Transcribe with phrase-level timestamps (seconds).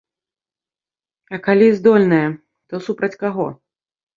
[1.37, 2.25] А калі здольная,
[2.73, 3.47] то супраць каго?